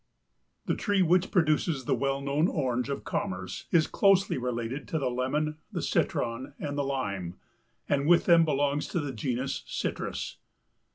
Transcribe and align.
_)The 0.65 0.73
tree 0.73 1.03
which 1.03 1.29
produces 1.29 1.85
the 1.85 1.93
well 1.93 2.21
known 2.21 2.47
Orange 2.47 2.89
of 2.89 3.03
commerce 3.03 3.67
is 3.69 3.85
closely 3.85 4.35
related 4.35 4.87
to 4.87 4.97
the 4.97 5.11
lemon, 5.11 5.59
the 5.71 5.83
citron 5.83 6.55
and 6.57 6.75
the 6.75 6.83
lime, 6.83 7.35
and 7.87 8.07
with 8.07 8.25
them 8.25 8.43
belongs 8.43 8.87
to 8.87 8.99
the 8.99 9.13
genus 9.13 9.61
Citrus. 9.67 10.37